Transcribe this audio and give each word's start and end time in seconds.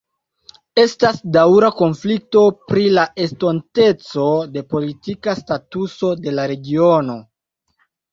Estas 0.83 1.17
daŭra 1.35 1.67
konflikto 1.81 2.41
pri 2.71 2.85
la 2.97 3.03
estonteco 3.25 4.25
de 4.55 4.63
politika 4.71 5.35
statuso 5.41 6.11
de 6.25 6.35
la 6.39 6.47
regiono. 6.53 7.19